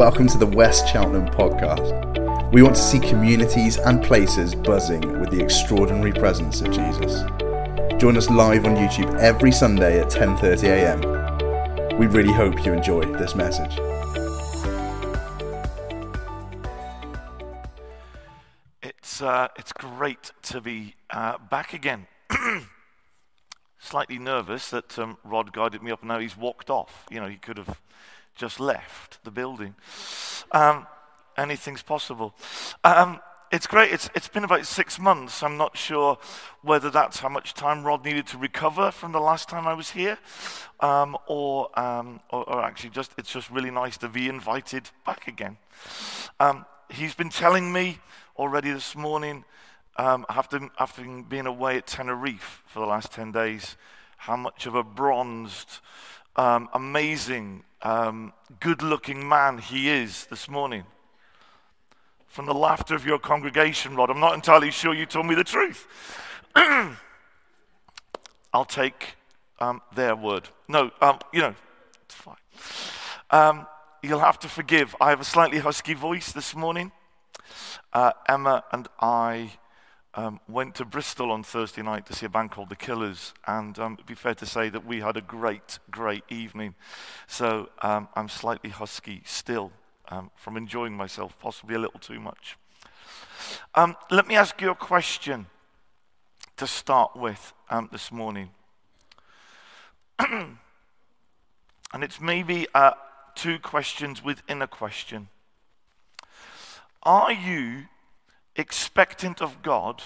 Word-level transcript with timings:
welcome 0.00 0.26
to 0.26 0.38
the 0.38 0.46
West 0.46 0.88
Cheltenham 0.88 1.26
podcast. 1.26 2.52
We 2.52 2.62
want 2.62 2.74
to 2.74 2.80
see 2.80 2.98
communities 2.98 3.76
and 3.76 4.02
places 4.02 4.54
buzzing 4.54 5.20
with 5.20 5.30
the 5.30 5.42
extraordinary 5.42 6.10
presence 6.10 6.62
of 6.62 6.70
Jesus. 6.70 7.20
Join 8.00 8.16
us 8.16 8.30
live 8.30 8.64
on 8.64 8.76
YouTube 8.76 9.14
every 9.18 9.52
Sunday 9.52 10.00
at 10.00 10.06
10:30 10.06 10.62
a.m. 10.68 11.98
We 11.98 12.06
really 12.06 12.32
hope 12.32 12.64
you 12.64 12.72
enjoy 12.72 13.02
this 13.18 13.34
message. 13.34 13.78
It's, 18.82 19.20
uh, 19.20 19.48
it's 19.58 19.74
great 19.74 20.32
to 20.44 20.62
be 20.62 20.94
uh, 21.10 21.36
back 21.50 21.74
again. 21.74 22.06
Slightly 23.78 24.18
nervous 24.18 24.70
that 24.70 24.98
um, 24.98 25.18
Rod 25.24 25.52
guided 25.52 25.82
me 25.82 25.90
up 25.90 26.00
and 26.00 26.08
now 26.08 26.20
he's 26.20 26.38
walked 26.38 26.70
off. 26.70 27.04
You 27.10 27.20
know, 27.20 27.28
he 27.28 27.36
could 27.36 27.58
have 27.58 27.82
just 28.34 28.60
left 28.60 29.22
the 29.24 29.30
building. 29.30 29.74
Um, 30.52 30.86
anything's 31.36 31.82
possible. 31.82 32.34
Um, 32.84 33.20
it's 33.50 33.66
great. 33.66 33.92
It's, 33.92 34.08
it's 34.14 34.28
been 34.28 34.44
about 34.44 34.64
six 34.64 34.98
months. 34.98 35.42
I'm 35.42 35.56
not 35.56 35.76
sure 35.76 36.18
whether 36.62 36.88
that's 36.88 37.18
how 37.18 37.28
much 37.28 37.52
time 37.52 37.82
Rod 37.82 38.04
needed 38.04 38.26
to 38.28 38.38
recover 38.38 38.92
from 38.92 39.10
the 39.10 39.20
last 39.20 39.48
time 39.48 39.66
I 39.66 39.74
was 39.74 39.90
here, 39.90 40.18
um, 40.78 41.16
or, 41.26 41.76
um, 41.78 42.20
or, 42.30 42.48
or, 42.48 42.62
actually 42.62 42.90
just 42.90 43.12
it's 43.18 43.32
just 43.32 43.50
really 43.50 43.72
nice 43.72 43.96
to 43.98 44.08
be 44.08 44.28
invited 44.28 44.90
back 45.04 45.26
again. 45.26 45.56
Um, 46.38 46.64
he's 46.88 47.14
been 47.14 47.30
telling 47.30 47.72
me 47.72 47.98
already 48.36 48.70
this 48.70 48.94
morning, 48.94 49.44
um, 49.96 50.24
after 50.28 50.70
having 50.76 51.24
been 51.24 51.46
away 51.46 51.76
at 51.76 51.88
Tenerife 51.88 52.62
for 52.66 52.78
the 52.78 52.86
last 52.86 53.12
10 53.12 53.32
days, 53.32 53.76
how 54.16 54.36
much 54.36 54.66
of 54.66 54.76
a 54.76 54.84
bronzed, 54.84 55.80
um, 56.36 56.68
amazing, 56.72 57.64
um, 57.82 58.32
good 58.60 58.82
looking 58.82 59.28
man 59.28 59.58
he 59.58 59.88
is 59.88 60.26
this 60.26 60.48
morning. 60.48 60.84
From 62.26 62.46
the 62.46 62.54
laughter 62.54 62.94
of 62.94 63.04
your 63.04 63.18
congregation, 63.18 63.96
Rod, 63.96 64.10
I'm 64.10 64.20
not 64.20 64.34
entirely 64.34 64.70
sure 64.70 64.94
you 64.94 65.06
told 65.06 65.26
me 65.26 65.34
the 65.34 65.44
truth. 65.44 65.86
I'll 68.52 68.64
take 68.64 69.16
um, 69.58 69.82
their 69.94 70.14
word. 70.14 70.48
No, 70.68 70.90
um, 71.00 71.18
you 71.32 71.40
know, 71.40 71.54
it's 72.04 72.14
fine. 72.14 72.36
Um, 73.30 73.66
you'll 74.02 74.20
have 74.20 74.38
to 74.40 74.48
forgive. 74.48 74.94
I 75.00 75.10
have 75.10 75.20
a 75.20 75.24
slightly 75.24 75.58
husky 75.58 75.94
voice 75.94 76.32
this 76.32 76.54
morning. 76.54 76.92
Uh, 77.92 78.12
Emma 78.28 78.64
and 78.72 78.88
I 79.00 79.52
um, 80.20 80.38
went 80.48 80.74
to 80.74 80.84
Bristol 80.84 81.30
on 81.30 81.42
Thursday 81.42 81.80
night 81.82 82.04
to 82.06 82.12
see 82.12 82.26
a 82.26 82.28
band 82.28 82.50
called 82.50 82.68
The 82.68 82.76
Killers, 82.76 83.32
and 83.46 83.78
um, 83.78 83.94
it'd 83.94 84.04
be 84.04 84.14
fair 84.14 84.34
to 84.34 84.44
say 84.44 84.68
that 84.68 84.84
we 84.84 85.00
had 85.00 85.16
a 85.16 85.22
great, 85.22 85.78
great 85.90 86.24
evening. 86.28 86.74
So 87.26 87.70
um, 87.80 88.08
I'm 88.14 88.28
slightly 88.28 88.68
husky 88.68 89.22
still 89.24 89.72
um, 90.08 90.30
from 90.36 90.58
enjoying 90.58 90.94
myself, 90.94 91.38
possibly 91.38 91.74
a 91.74 91.78
little 91.78 92.00
too 92.00 92.20
much. 92.20 92.58
Um, 93.74 93.96
let 94.10 94.26
me 94.26 94.36
ask 94.36 94.60
you 94.60 94.70
a 94.70 94.74
question 94.74 95.46
to 96.58 96.66
start 96.66 97.16
with 97.16 97.54
um, 97.70 97.88
this 97.90 98.12
morning. 98.12 98.50
and 100.18 100.58
it's 101.94 102.20
maybe 102.20 102.66
uh, 102.74 102.92
two 103.34 103.58
questions 103.58 104.22
within 104.22 104.60
a 104.60 104.66
question. 104.66 105.28
Are 107.02 107.32
you 107.32 107.84
expectant 108.56 109.40
of 109.40 109.62
God, 109.62 110.02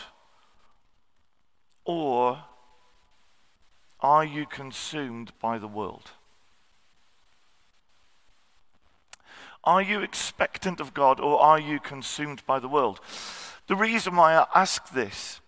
or 1.85 2.45
are 4.01 4.25
you 4.25 4.47
consumed 4.47 5.33
by 5.41 5.59
the 5.59 5.69
world? 5.69 6.11
Are 9.65 9.81
you 9.81 10.01
expectant 10.01 10.79
of 10.81 10.93
God, 10.93 11.21
or 11.21 11.41
are 11.41 11.59
you 11.59 11.81
consumed 11.81 12.45
by 12.47 12.59
the 12.59 12.69
world? 12.69 13.01
The 13.67 13.77
reason 13.77 14.15
why 14.15 14.35
I 14.35 14.47
ask 14.55 14.91
this 14.91 15.41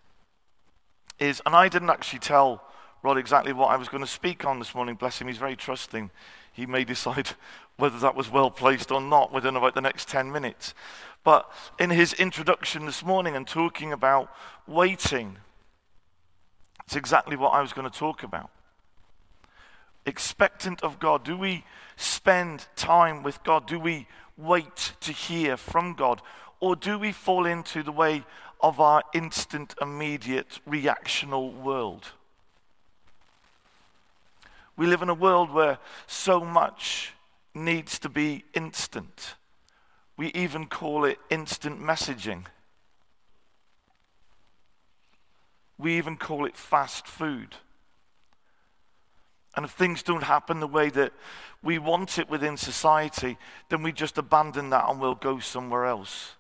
is, 1.19 1.43
and 1.45 1.55
I 1.55 1.69
didn't 1.69 1.91
actually 1.91 2.21
tell 2.21 2.66
Rod 3.06 3.19
exactly 3.19 3.53
what 3.53 3.69
I 3.69 3.77
was 3.77 3.89
going 3.89 4.03
to 4.03 4.11
speak 4.11 4.44
on 4.44 4.59
this 4.59 4.75
morning, 4.75 4.97
bless 4.97 5.21
him, 5.21 5.28
he's 5.28 5.39
very 5.39 5.55
trusting. 5.55 6.11
He 6.53 6.67
may 6.67 6.83
decide 6.83 7.28
whether 7.77 8.00
that 8.00 8.17
was 8.17 8.33
well 8.33 8.50
placed 8.50 8.91
or 8.91 9.00
not 9.00 9.33
within 9.33 9.55
about 9.55 9.77
the 9.77 9.81
next 9.81 10.09
10 10.09 10.33
minutes. 10.33 10.75
But 11.22 11.49
in 11.78 11.91
his 11.91 12.15
introduction 12.15 12.84
this 12.84 13.05
morning 13.05 13.37
and 13.37 13.47
talking 13.47 13.93
about 13.93 14.28
waiting, 14.67 15.39
it's 16.84 16.97
exactly 16.97 17.37
what 17.37 17.50
I 17.50 17.61
was 17.61 17.72
going 17.72 17.89
to 17.89 17.97
talk 17.97 18.25
about. 18.25 18.50
Expectant 20.05 20.83
of 20.83 20.99
God. 20.99 21.25
Do 21.25 21.37
we 21.37 21.62
spend 21.94 22.67
time 22.75 23.23
with 23.23 23.41
God? 23.44 23.69
Do 23.69 23.78
we 23.78 24.09
wait 24.37 24.94
to 25.03 25.12
hear 25.12 25.56
from 25.56 25.94
God? 25.94 26.23
Or 26.59 26.75
do 26.75 26.99
we 26.99 27.12
fall 27.12 27.47
into 27.47 27.84
the 27.84 27.93
way 27.93 28.25
of 28.61 28.81
our 28.81 29.05
instant, 29.15 29.77
immediate, 29.81 30.59
reactional 30.69 31.55
world? 31.55 32.06
We 34.76 34.87
live 34.87 35.03
in 35.03 35.09
a 35.09 35.14
world 35.14 35.50
where 35.50 35.78
so 36.06 36.41
much 36.41 37.14
needs 37.54 37.98
to 38.00 38.09
be 38.09 38.44
instant. 38.54 39.34
We 40.16 40.28
even 40.28 40.66
call 40.66 41.04
it 41.04 41.19
instant 41.31 41.81
messaging. 41.81 42.44
We 45.78 45.97
even 45.97 46.16
call 46.16 46.47
it 46.47 46.56
fast 46.56 47.06
food. 47.06 47.56
And 49.54 49.64
if 49.64 49.70
things 49.70 50.03
don't 50.03 50.25
happen 50.25 50.60
the 50.60 50.66
way 50.66 50.91
that 50.91 51.12
we 51.62 51.78
want 51.78 52.19
it 52.19 52.28
within 52.28 52.58
society, 52.58 53.38
then 53.70 53.82
we 53.82 53.93
just 53.93 54.19
abandon 54.19 54.70
that 54.70 54.88
and 54.88 55.00
we'll 55.00 55.14
go 55.14 55.38
somewhere 55.38 55.87
else. 55.87 56.32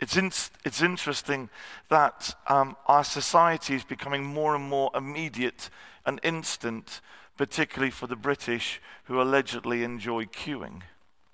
It's, 0.00 0.16
in, 0.16 0.26
it's 0.64 0.82
interesting 0.82 1.50
that 1.88 2.34
um, 2.46 2.76
our 2.86 3.04
society 3.04 3.74
is 3.74 3.84
becoming 3.84 4.24
more 4.24 4.54
and 4.54 4.68
more 4.68 4.90
immediate 4.94 5.70
and 6.08 6.18
instant, 6.22 7.02
particularly 7.36 7.90
for 7.90 8.06
the 8.06 8.16
British 8.16 8.80
who 9.04 9.20
allegedly 9.20 9.84
enjoy 9.84 10.24
queuing. 10.24 10.80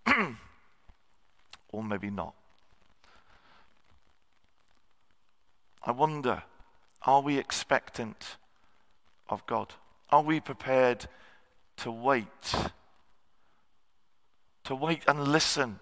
or 1.71 1.85
maybe 1.85 2.11
not. 2.11 2.35
I 5.85 5.93
wonder 5.93 6.43
are 7.07 7.21
we 7.21 7.39
expectant 7.39 8.37
of 9.29 9.47
God? 9.47 9.75
Are 10.11 10.23
we 10.23 10.41
prepared 10.41 11.07
to 11.77 11.93
wait? 11.93 12.55
To 14.65 14.75
wait 14.75 15.03
and 15.07 15.29
listen, 15.29 15.79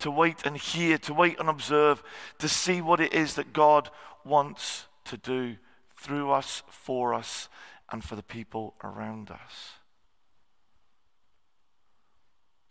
to 0.00 0.10
wait 0.10 0.44
and 0.44 0.56
hear, 0.56 0.98
to 0.98 1.14
wait 1.14 1.40
and 1.40 1.48
observe, 1.48 2.02
to 2.38 2.48
see 2.48 2.80
what 2.80 3.00
it 3.00 3.12
is 3.12 3.34
that 3.34 3.52
God 3.52 3.90
wants 4.24 4.86
to 5.06 5.16
do 5.16 5.56
through 5.96 6.30
us, 6.30 6.62
for 6.68 7.14
us, 7.14 7.48
and 7.90 8.02
for 8.04 8.16
the 8.16 8.22
people 8.22 8.74
around 8.82 9.30
us. 9.30 9.74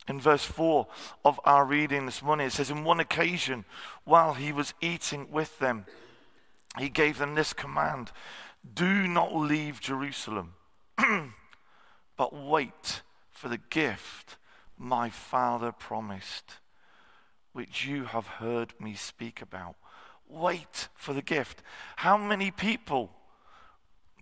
In 0.07 0.19
verse 0.19 0.45
4 0.45 0.87
of 1.23 1.39
our 1.45 1.65
reading 1.65 2.05
this 2.05 2.21
morning, 2.21 2.47
it 2.47 2.51
says, 2.51 2.69
In 2.69 2.83
one 2.83 2.99
occasion, 2.99 3.65
while 4.03 4.35
he 4.35 4.51
was 4.51 4.73
eating 4.79 5.31
with 5.31 5.57
them, 5.57 5.85
he 6.77 6.89
gave 6.89 7.17
them 7.17 7.33
this 7.33 7.53
command 7.53 8.11
Do 8.73 9.07
not 9.07 9.35
leave 9.35 9.79
Jerusalem, 9.79 10.53
but 12.17 12.33
wait 12.33 13.01
for 13.31 13.49
the 13.49 13.57
gift 13.69 14.37
my 14.77 15.09
Father 15.09 15.71
promised, 15.71 16.59
which 17.53 17.85
you 17.85 18.05
have 18.05 18.27
heard 18.27 18.73
me 18.79 18.93
speak 18.93 19.41
about. 19.41 19.75
Wait 20.27 20.89
for 20.93 21.13
the 21.13 21.21
gift. 21.21 21.63
How 21.97 22.17
many 22.17 22.51
people 22.51 23.11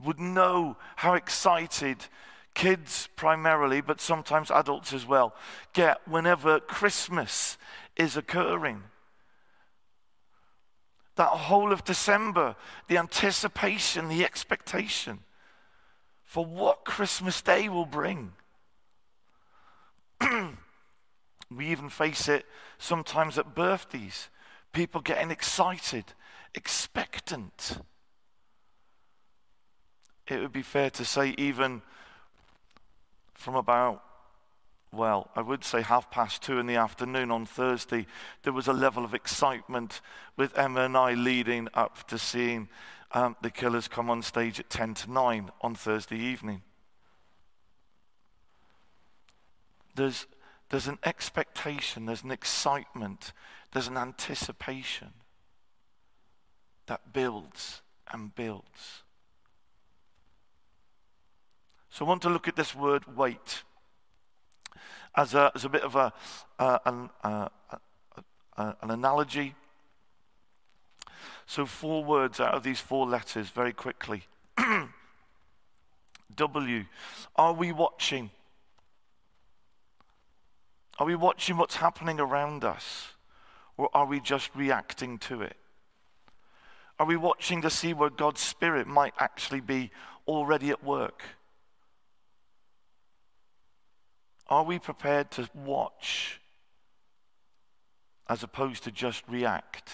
would 0.01 0.19
know 0.19 0.77
how 0.97 1.13
excited 1.13 2.05
kids 2.53 3.09
primarily, 3.15 3.81
but 3.81 4.01
sometimes 4.01 4.51
adults 4.51 4.93
as 4.93 5.05
well, 5.05 5.35
get 5.73 5.99
whenever 6.07 6.59
Christmas 6.59 7.57
is 7.95 8.15
occurring. 8.15 8.83
That 11.15 11.27
whole 11.27 11.71
of 11.71 11.83
December, 11.83 12.55
the 12.87 12.97
anticipation, 12.97 14.09
the 14.09 14.23
expectation 14.25 15.19
for 16.23 16.45
what 16.45 16.85
Christmas 16.85 17.41
Day 17.41 17.69
will 17.69 17.85
bring. 17.85 18.33
we 21.55 21.67
even 21.67 21.89
face 21.89 22.27
it 22.27 22.45
sometimes 22.79 23.37
at 23.37 23.53
birthdays. 23.53 24.29
People 24.71 25.01
getting 25.01 25.29
excited, 25.29 26.05
expectant. 26.55 27.77
It 30.27 30.39
would 30.39 30.53
be 30.53 30.61
fair 30.61 30.89
to 30.91 31.05
say, 31.05 31.35
even 31.37 31.81
from 33.33 33.55
about, 33.55 34.03
well, 34.91 35.29
I 35.35 35.41
would 35.41 35.63
say 35.63 35.81
half 35.81 36.09
past 36.09 36.41
two 36.41 36.59
in 36.59 36.65
the 36.65 36.75
afternoon 36.75 37.29
on 37.31 37.45
Thursday, 37.45 38.05
there 38.43 38.53
was 38.53 38.67
a 38.67 38.73
level 38.73 39.03
of 39.03 39.13
excitement 39.13 39.99
with 40.37 40.57
Emma 40.57 40.81
and 40.81 40.95
I 40.95 41.13
leading 41.13 41.67
up 41.73 42.07
to 42.07 42.17
seeing 42.17 42.69
um, 43.11 43.35
the 43.41 43.51
killers 43.51 43.87
come 43.87 44.09
on 44.09 44.21
stage 44.21 44.59
at 44.59 44.69
10 44.69 44.93
to 44.95 45.11
9 45.11 45.51
on 45.61 45.75
Thursday 45.75 46.17
evening. 46.17 46.61
There's, 49.95 50.25
there's 50.69 50.87
an 50.87 50.99
expectation, 51.03 52.05
there's 52.05 52.23
an 52.23 52.31
excitement, 52.31 53.33
there's 53.71 53.87
an 53.87 53.97
anticipation 53.97 55.09
that 56.87 57.13
builds 57.13 57.81
and 58.11 58.33
builds. 58.33 59.02
So 61.93 62.05
I 62.05 62.07
want 62.07 62.23
to 62.23 62.29
look 62.29 62.47
at 62.47 62.55
this 62.55 62.73
word 62.73 63.15
wait 63.15 63.61
as 65.15 65.35
a, 65.35 65.51
as 65.53 65.63
a 65.63 65.69
bit 65.69 65.83
of 65.83 65.95
a, 65.95 66.11
uh, 66.57 66.79
an, 66.87 67.09
uh, 67.23 67.49
an 68.57 68.89
analogy. 68.89 69.53
So, 71.45 71.67
four 71.67 72.03
words 72.03 72.39
out 72.39 72.55
of 72.55 72.63
these 72.63 72.79
four 72.79 73.05
letters 73.05 73.49
very 73.49 73.73
quickly. 73.73 74.23
w. 76.35 76.85
Are 77.35 77.53
we 77.53 77.71
watching? 77.71 78.31
Are 80.97 81.05
we 81.05 81.13
watching 81.13 81.57
what's 81.57 81.75
happening 81.75 82.19
around 82.19 82.63
us? 82.63 83.09
Or 83.77 83.91
are 83.93 84.07
we 84.07 84.19
just 84.19 84.49
reacting 84.55 85.19
to 85.19 85.43
it? 85.43 85.57
Are 86.97 87.05
we 87.05 87.17
watching 87.17 87.61
to 87.61 87.69
see 87.69 87.93
where 87.93 88.09
God's 88.09 88.41
Spirit 88.41 88.87
might 88.87 89.13
actually 89.19 89.61
be 89.61 89.91
already 90.27 90.71
at 90.71 90.83
work? 90.83 91.21
Are 94.47 94.63
we 94.63 94.79
prepared 94.79 95.31
to 95.31 95.49
watch 95.53 96.39
as 98.27 98.43
opposed 98.43 98.83
to 98.83 98.91
just 98.91 99.23
react? 99.27 99.91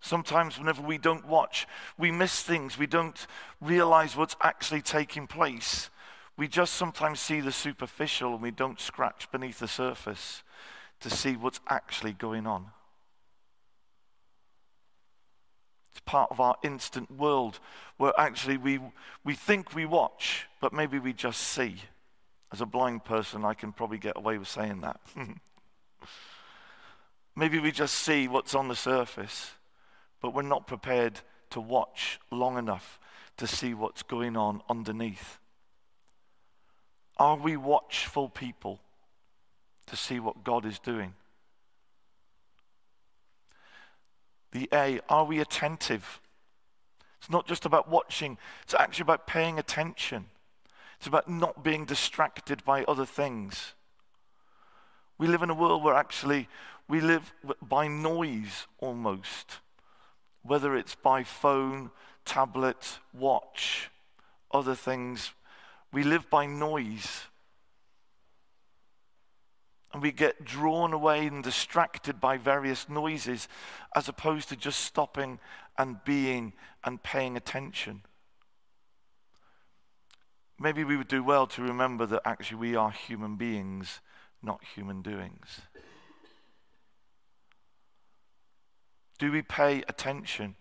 Sometimes, 0.00 0.58
whenever 0.58 0.82
we 0.82 0.98
don't 0.98 1.26
watch, 1.26 1.66
we 1.96 2.10
miss 2.10 2.42
things. 2.42 2.76
We 2.76 2.86
don't 2.86 3.26
realize 3.60 4.14
what's 4.14 4.36
actually 4.42 4.82
taking 4.82 5.26
place. 5.26 5.88
We 6.36 6.46
just 6.46 6.74
sometimes 6.74 7.20
see 7.20 7.40
the 7.40 7.52
superficial 7.52 8.34
and 8.34 8.42
we 8.42 8.50
don't 8.50 8.80
scratch 8.80 9.30
beneath 9.32 9.60
the 9.60 9.68
surface 9.68 10.42
to 11.00 11.08
see 11.08 11.36
what's 11.36 11.60
actually 11.68 12.12
going 12.12 12.46
on. 12.46 12.66
It's 15.82 15.83
part 16.00 16.30
of 16.30 16.40
our 16.40 16.56
instant 16.62 17.10
world 17.10 17.60
where 17.96 18.12
actually 18.18 18.56
we, 18.56 18.80
we 19.24 19.34
think 19.34 19.74
we 19.74 19.86
watch, 19.86 20.46
but 20.60 20.72
maybe 20.72 20.98
we 20.98 21.12
just 21.12 21.40
see. 21.40 21.76
As 22.52 22.60
a 22.60 22.66
blind 22.66 23.04
person, 23.04 23.44
I 23.44 23.54
can 23.54 23.72
probably 23.72 23.98
get 23.98 24.16
away 24.16 24.38
with 24.38 24.48
saying 24.48 24.80
that. 24.82 25.00
maybe 27.36 27.58
we 27.58 27.72
just 27.72 27.94
see 27.94 28.28
what's 28.28 28.54
on 28.54 28.68
the 28.68 28.76
surface, 28.76 29.52
but 30.20 30.34
we're 30.34 30.42
not 30.42 30.66
prepared 30.66 31.20
to 31.50 31.60
watch 31.60 32.20
long 32.30 32.58
enough 32.58 32.98
to 33.36 33.46
see 33.46 33.74
what's 33.74 34.02
going 34.02 34.36
on 34.36 34.62
underneath. 34.68 35.38
Are 37.16 37.36
we 37.36 37.56
watchful 37.56 38.28
people 38.28 38.80
to 39.86 39.96
see 39.96 40.18
what 40.18 40.44
God 40.44 40.64
is 40.64 40.78
doing? 40.78 41.14
A, 44.72 45.00
are 45.08 45.24
we 45.24 45.40
attentive? 45.40 46.20
It's 47.18 47.30
not 47.30 47.46
just 47.46 47.64
about 47.64 47.88
watching, 47.88 48.38
it's 48.62 48.74
actually 48.74 49.04
about 49.04 49.26
paying 49.26 49.58
attention. 49.58 50.26
It's 50.98 51.06
about 51.06 51.28
not 51.28 51.62
being 51.62 51.84
distracted 51.84 52.64
by 52.64 52.84
other 52.84 53.06
things. 53.06 53.74
We 55.18 55.26
live 55.26 55.42
in 55.42 55.50
a 55.50 55.54
world 55.54 55.82
where 55.82 55.94
actually 55.94 56.48
we 56.88 57.00
live 57.00 57.32
by 57.62 57.88
noise 57.88 58.66
almost, 58.78 59.60
whether 60.42 60.76
it's 60.76 60.94
by 60.94 61.22
phone, 61.22 61.90
tablet, 62.24 62.98
watch, 63.12 63.90
other 64.50 64.74
things. 64.74 65.32
We 65.92 66.02
live 66.02 66.28
by 66.28 66.46
noise 66.46 67.26
and 69.94 70.02
we 70.02 70.10
get 70.10 70.44
drawn 70.44 70.92
away 70.92 71.28
and 71.28 71.44
distracted 71.44 72.20
by 72.20 72.36
various 72.36 72.88
noises 72.88 73.46
as 73.94 74.08
opposed 74.08 74.48
to 74.48 74.56
just 74.56 74.80
stopping 74.80 75.38
and 75.78 76.02
being 76.04 76.52
and 76.82 77.00
paying 77.04 77.36
attention. 77.36 78.02
Maybe 80.58 80.82
we 80.82 80.96
would 80.96 81.06
do 81.06 81.22
well 81.22 81.46
to 81.46 81.62
remember 81.62 82.06
that 82.06 82.22
actually 82.24 82.56
we 82.56 82.74
are 82.74 82.90
human 82.90 83.36
beings, 83.36 84.00
not 84.42 84.64
human 84.74 85.00
doings. 85.00 85.60
Do 89.20 89.30
we 89.30 89.42
pay 89.42 89.84
attention? 89.88 90.56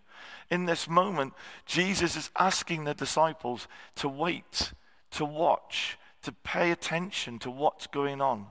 In 0.52 0.66
this 0.66 0.88
moment, 0.88 1.34
Jesus 1.66 2.16
is 2.16 2.30
asking 2.38 2.84
the 2.84 2.94
disciples 2.94 3.68
to 3.96 4.08
wait, 4.08 4.74
to 5.10 5.26
watch, 5.26 5.98
to 6.22 6.32
pay 6.32 6.70
attention 6.70 7.40
to 7.40 7.50
what's 7.50 7.88
going 7.88 8.22
on 8.22 8.46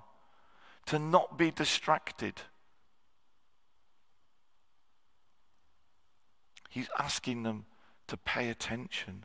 to 0.87 0.99
not 0.99 1.38
be 1.38 1.50
distracted. 1.50 2.34
He's 6.69 6.88
asking 6.99 7.43
them 7.43 7.67
to 8.08 8.17
pay 8.17 8.49
attention. 8.49 9.25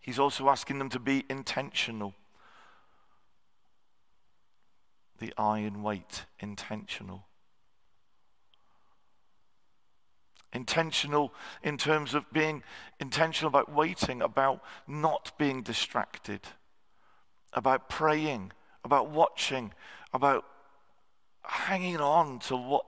He's 0.00 0.18
also 0.18 0.48
asking 0.48 0.78
them 0.78 0.88
to 0.90 0.98
be 0.98 1.24
intentional. 1.28 2.14
The 5.18 5.32
and 5.36 5.82
wait, 5.82 6.26
intentional. 6.38 7.24
Intentional 10.52 11.34
in 11.62 11.76
terms 11.76 12.14
of 12.14 12.24
being 12.32 12.62
intentional 13.00 13.48
about 13.48 13.70
waiting, 13.70 14.22
about 14.22 14.62
not 14.86 15.32
being 15.38 15.62
distracted 15.62 16.40
about 17.52 17.88
praying, 17.88 18.52
about 18.84 19.10
watching, 19.10 19.72
about 20.12 20.44
hanging 21.42 21.98
on 21.98 22.38
to 22.40 22.56
what, 22.56 22.84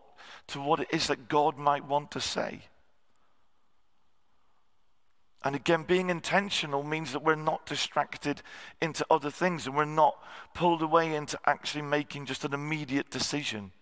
to 0.49 0.61
what 0.61 0.81
it 0.81 0.89
is 0.93 1.07
that 1.07 1.29
God 1.29 1.57
might 1.57 1.87
want 1.87 2.11
to 2.13 2.21
say. 2.21 2.63
And 5.43 5.57
again, 5.57 5.85
being 5.85 6.11
intentional 6.11 6.83
means 6.83 7.13
that 7.13 7.25
we're 7.25 7.35
not 7.35 7.65
distracted 7.65 8.43
into 8.83 9.07
other 9.11 9.31
things 9.31 9.67
and 9.67 9.75
we're 9.75 9.87
not 9.87 10.19
pulled 10.53 10.83
away 10.83 11.15
into 11.15 11.39
actually 11.47 11.83
making 11.83 12.27
just 12.27 12.45
an 12.45 12.53
immediate 12.53 13.11
decision. 13.11 13.73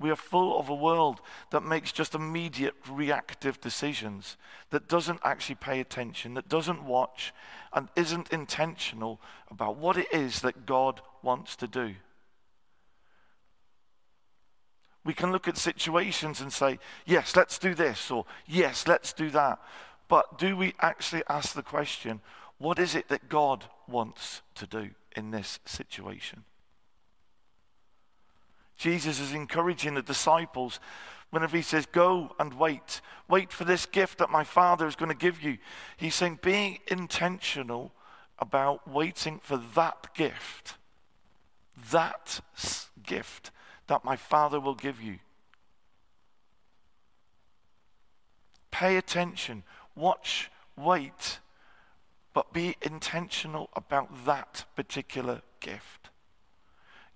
We 0.00 0.10
are 0.10 0.16
full 0.16 0.58
of 0.58 0.70
a 0.70 0.74
world 0.74 1.20
that 1.50 1.62
makes 1.62 1.92
just 1.92 2.14
immediate 2.14 2.74
reactive 2.90 3.60
decisions, 3.60 4.38
that 4.70 4.88
doesn't 4.88 5.20
actually 5.22 5.56
pay 5.56 5.78
attention, 5.78 6.32
that 6.34 6.48
doesn't 6.48 6.82
watch, 6.82 7.34
and 7.74 7.88
isn't 7.94 8.32
intentional 8.32 9.20
about 9.50 9.76
what 9.76 9.98
it 9.98 10.06
is 10.10 10.40
that 10.40 10.64
God 10.64 11.02
wants 11.22 11.54
to 11.56 11.66
do. 11.66 11.96
We 15.04 15.12
can 15.12 15.32
look 15.32 15.46
at 15.46 15.58
situations 15.58 16.40
and 16.40 16.50
say, 16.50 16.78
yes, 17.04 17.36
let's 17.36 17.58
do 17.58 17.74
this, 17.74 18.10
or 18.10 18.24
yes, 18.46 18.88
let's 18.88 19.12
do 19.12 19.28
that. 19.30 19.58
But 20.08 20.38
do 20.38 20.56
we 20.56 20.74
actually 20.80 21.24
ask 21.28 21.54
the 21.54 21.62
question, 21.62 22.20
what 22.56 22.78
is 22.78 22.94
it 22.94 23.08
that 23.08 23.28
God 23.28 23.66
wants 23.86 24.40
to 24.54 24.66
do 24.66 24.90
in 25.14 25.30
this 25.30 25.58
situation? 25.66 26.44
Jesus 28.80 29.20
is 29.20 29.34
encouraging 29.34 29.92
the 29.92 30.00
disciples 30.00 30.80
whenever 31.28 31.54
he 31.54 31.62
says, 31.62 31.84
Go 31.84 32.34
and 32.38 32.54
wait. 32.54 33.02
Wait 33.28 33.52
for 33.52 33.64
this 33.64 33.84
gift 33.84 34.16
that 34.16 34.30
my 34.30 34.42
Father 34.42 34.86
is 34.86 34.96
going 34.96 35.10
to 35.10 35.14
give 35.14 35.42
you. 35.42 35.58
He's 35.98 36.14
saying, 36.14 36.38
being 36.40 36.78
intentional 36.86 37.92
about 38.38 38.88
waiting 38.88 39.38
for 39.38 39.58
that 39.74 40.14
gift. 40.14 40.78
That 41.90 42.40
gift 43.04 43.50
that 43.86 44.02
my 44.02 44.16
Father 44.16 44.58
will 44.58 44.74
give 44.74 45.02
you. 45.02 45.18
Pay 48.70 48.96
attention, 48.96 49.62
watch, 49.94 50.50
wait, 50.74 51.38
but 52.32 52.54
be 52.54 52.76
intentional 52.80 53.68
about 53.76 54.24
that 54.24 54.64
particular 54.74 55.42
gift. 55.60 55.99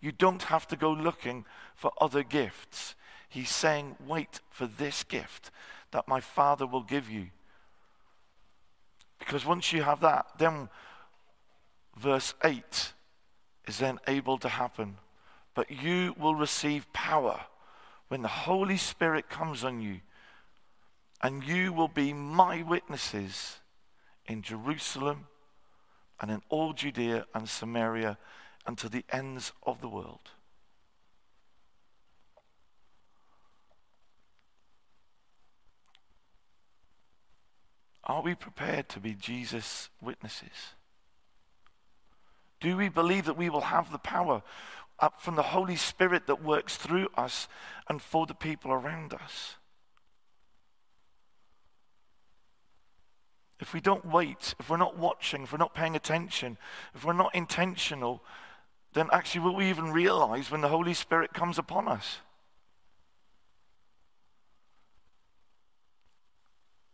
You 0.04 0.12
don't 0.12 0.42
have 0.42 0.68
to 0.68 0.76
go 0.76 0.92
looking 0.92 1.46
for 1.74 1.90
other 1.98 2.22
gifts. 2.22 2.94
He's 3.26 3.48
saying, 3.48 3.96
wait 4.06 4.40
for 4.50 4.66
this 4.66 5.02
gift 5.02 5.50
that 5.92 6.06
my 6.06 6.20
Father 6.20 6.66
will 6.66 6.82
give 6.82 7.08
you. 7.08 7.28
Because 9.18 9.46
once 9.46 9.72
you 9.72 9.82
have 9.82 10.00
that, 10.00 10.26
then 10.36 10.68
verse 11.96 12.34
8 12.44 12.92
is 13.66 13.78
then 13.78 13.98
able 14.06 14.36
to 14.40 14.48
happen. 14.50 14.98
But 15.54 15.70
you 15.70 16.14
will 16.18 16.34
receive 16.34 16.92
power 16.92 17.40
when 18.08 18.20
the 18.20 18.28
Holy 18.28 18.76
Spirit 18.76 19.30
comes 19.30 19.64
on 19.64 19.80
you, 19.80 20.00
and 21.22 21.42
you 21.42 21.72
will 21.72 21.88
be 21.88 22.12
my 22.12 22.60
witnesses 22.60 23.60
in 24.26 24.42
Jerusalem 24.42 25.28
and 26.20 26.30
in 26.30 26.42
all 26.50 26.74
Judea 26.74 27.24
and 27.34 27.48
Samaria 27.48 28.18
and 28.66 28.78
to 28.78 28.88
the 28.88 29.04
ends 29.10 29.52
of 29.64 29.80
the 29.80 29.88
world. 29.88 30.30
Are 38.04 38.22
we 38.22 38.34
prepared 38.34 38.88
to 38.90 39.00
be 39.00 39.14
Jesus' 39.14 39.88
witnesses? 40.00 40.74
Do 42.60 42.76
we 42.76 42.88
believe 42.88 43.24
that 43.24 43.36
we 43.36 43.48
will 43.48 43.62
have 43.62 43.90
the 43.90 43.98
power 43.98 44.42
up 44.98 45.20
from 45.20 45.36
the 45.36 45.42
Holy 45.42 45.76
Spirit 45.76 46.26
that 46.26 46.42
works 46.42 46.76
through 46.76 47.08
us 47.16 47.48
and 47.88 48.00
for 48.00 48.26
the 48.26 48.34
people 48.34 48.72
around 48.72 49.14
us? 49.14 49.56
If 53.60 53.72
we 53.72 53.80
don't 53.80 54.04
wait, 54.04 54.54
if 54.58 54.68
we're 54.68 54.76
not 54.76 54.98
watching, 54.98 55.44
if 55.44 55.52
we're 55.52 55.58
not 55.58 55.74
paying 55.74 55.96
attention, 55.96 56.58
if 56.94 57.04
we're 57.04 57.14
not 57.14 57.34
intentional, 57.34 58.22
then 58.94 59.08
actually 59.12 59.40
will 59.42 59.56
we 59.56 59.68
even 59.68 59.92
realize 59.92 60.50
when 60.50 60.60
the 60.60 60.68
Holy 60.68 60.94
Spirit 60.94 61.34
comes 61.34 61.58
upon 61.58 61.88
us? 61.88 62.18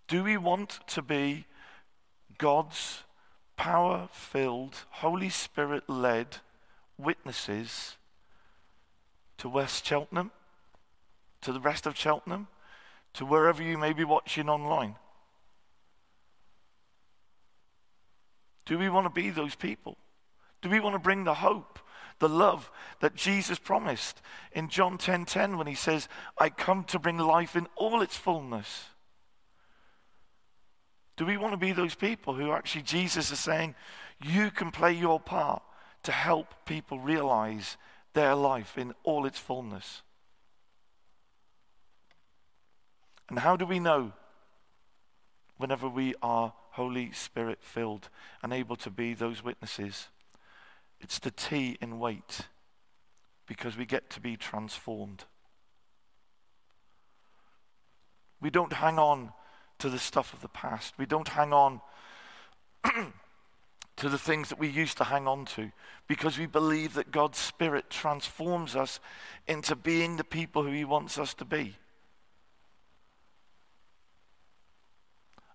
Do 0.08 0.24
we 0.24 0.36
want 0.36 0.80
to 0.88 1.02
be 1.02 1.46
God's 2.38 3.04
power 3.56 4.08
filled, 4.10 4.74
Holy 4.90 5.28
Spirit 5.28 5.88
led 5.88 6.38
witnesses 6.98 7.96
to 9.36 9.48
West 9.48 9.86
Cheltenham, 9.86 10.30
to 11.42 11.52
the 11.52 11.60
rest 11.60 11.86
of 11.86 11.96
Cheltenham, 11.96 12.48
to 13.12 13.26
wherever 13.26 13.62
you 13.62 13.76
may 13.76 13.92
be 13.92 14.04
watching 14.04 14.48
online? 14.48 14.96
Do 18.64 18.78
we 18.78 18.88
want 18.88 19.04
to 19.06 19.10
be 19.10 19.30
those 19.30 19.54
people? 19.54 19.98
Do 20.62 20.70
we 20.70 20.80
want 20.80 20.94
to 20.94 20.98
bring 20.98 21.24
the 21.24 21.34
hope, 21.34 21.78
the 22.20 22.28
love 22.28 22.70
that 23.00 23.16
Jesus 23.16 23.58
promised 23.58 24.22
in 24.52 24.68
John 24.68 24.96
10:10 24.96 24.98
10, 24.98 25.24
10, 25.24 25.58
when 25.58 25.66
he 25.66 25.74
says, 25.74 26.08
"I 26.38 26.48
come 26.48 26.84
to 26.84 26.98
bring 26.98 27.18
life 27.18 27.56
in 27.56 27.66
all 27.74 28.00
its 28.00 28.16
fullness"? 28.16 28.90
Do 31.16 31.26
we 31.26 31.36
want 31.36 31.52
to 31.52 31.58
be 31.58 31.72
those 31.72 31.94
people 31.94 32.34
who 32.34 32.52
actually 32.52 32.82
Jesus 32.82 33.30
is 33.30 33.38
saying, 33.38 33.74
you 34.22 34.50
can 34.50 34.70
play 34.70 34.92
your 34.92 35.20
part 35.20 35.62
to 36.02 36.12
help 36.12 36.54
people 36.64 36.98
realize 36.98 37.76
their 38.12 38.34
life 38.34 38.78
in 38.78 38.94
all 39.02 39.26
its 39.26 39.38
fullness? 39.38 40.02
And 43.28 43.38
how 43.38 43.56
do 43.56 43.64
we 43.64 43.78
know 43.78 44.12
whenever 45.56 45.88
we 45.88 46.14
are 46.22 46.54
Holy 46.70 47.12
Spirit 47.12 47.58
filled 47.62 48.08
and 48.42 48.52
able 48.52 48.76
to 48.76 48.90
be 48.90 49.14
those 49.14 49.44
witnesses? 49.44 50.08
It's 51.00 51.18
the 51.18 51.30
T 51.30 51.76
in 51.80 51.98
wait 51.98 52.42
because 53.46 53.76
we 53.76 53.86
get 53.86 54.10
to 54.10 54.20
be 54.20 54.36
transformed. 54.36 55.24
We 58.40 58.50
don't 58.50 58.72
hang 58.74 58.98
on 58.98 59.32
to 59.78 59.88
the 59.88 59.98
stuff 59.98 60.32
of 60.32 60.40
the 60.40 60.48
past. 60.48 60.94
We 60.98 61.06
don't 61.06 61.28
hang 61.28 61.52
on 61.52 61.80
to 63.96 64.08
the 64.08 64.18
things 64.18 64.48
that 64.48 64.58
we 64.58 64.68
used 64.68 64.96
to 64.98 65.04
hang 65.04 65.26
on 65.26 65.44
to 65.46 65.72
because 66.06 66.38
we 66.38 66.46
believe 66.46 66.94
that 66.94 67.10
God's 67.10 67.38
Spirit 67.38 67.90
transforms 67.90 68.76
us 68.76 69.00
into 69.46 69.76
being 69.76 70.16
the 70.16 70.24
people 70.24 70.62
who 70.62 70.72
He 70.72 70.84
wants 70.84 71.18
us 71.18 71.34
to 71.34 71.44
be. 71.44 71.76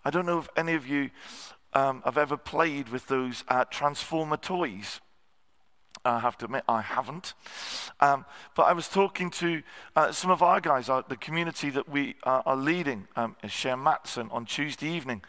I 0.04 0.12
don't 0.12 0.28
know 0.28 0.38
if 0.38 0.50
any 0.56 0.74
of 0.74 0.86
you 0.86 1.10
um, 1.74 2.04
have 2.06 2.18
ever 2.18 2.38
played 2.38 2.90
with 2.90 3.08
those 3.08 3.44
uh, 3.48 3.66
Transformer 3.66 4.38
toys. 4.38 5.02
I 6.06 6.20
have 6.20 6.38
to 6.40 6.46
admit, 6.46 6.64
I 6.68 6.82
haven't. 6.82 7.34
Um, 8.00 8.26
but 8.56 8.64
I 8.64 8.74
was 8.74 8.88
talking 8.88 9.30
to 9.32 9.64
uh, 9.96 10.12
some 10.12 10.32
of 10.32 10.42
our 10.42 10.62
guys, 10.62 10.90
uh, 10.90 11.02
the 11.08 11.18
community 11.18 11.70
that 11.72 11.90
we 11.90 12.16
uh, 12.24 12.42
are 12.46 12.56
leading, 12.56 13.08
um, 13.16 13.36
Share 13.48 13.78
Matson, 13.78 14.30
on 14.32 14.46
Tuesday 14.46 14.88
evening. 14.88 15.24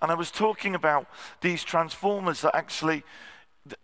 And 0.00 0.10
I 0.10 0.14
was 0.14 0.30
talking 0.30 0.74
about 0.74 1.06
these 1.40 1.64
transformers 1.64 2.40
that 2.40 2.56
actually, 2.56 3.04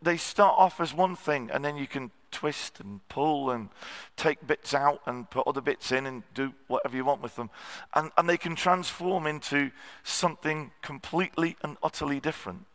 they 0.03 0.17
start 0.17 0.55
off 0.57 0.81
as 0.81 0.95
one 0.95 1.17
thing, 1.17 1.51
and 1.53 1.65
then 1.65 1.77
you 1.77 1.87
can 1.87 2.11
twist 2.31 2.81
and 2.81 3.07
pull 3.09 3.51
and 3.51 3.69
take 4.17 4.47
bits 4.47 4.75
out 4.75 5.01
and 5.07 5.31
put 5.31 5.47
other 5.47 5.61
bits 5.61 5.93
in 5.93 6.07
and 6.07 6.23
do 6.35 6.53
whatever 6.67 6.97
you 6.97 7.05
want 7.05 7.23
with 7.23 7.37
them. 7.37 7.51
And, 7.95 8.11
and 8.17 8.29
they 8.29 8.37
can 8.37 8.55
transform 8.55 9.27
into 9.27 9.71
something 10.03 10.73
completely 10.83 11.57
and 11.63 11.77
utterly 11.83 12.21
different. 12.21 12.67